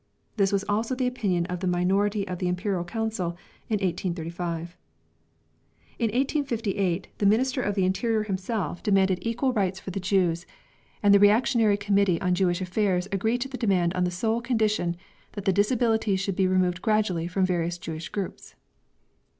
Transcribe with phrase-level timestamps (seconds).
[0.35, 3.37] This was also the opinion of the minority of the Imperial Council
[3.69, 4.75] in 1835.
[5.99, 10.47] In 1858, the Minister of the Interior himself demanded equal rights for the Jews,
[11.03, 14.97] and the reactionary Committee on Jewish affairs agreed to the demand on the sole condition
[15.33, 18.55] that the disabilities should be removed gradually, from various Jewish groups.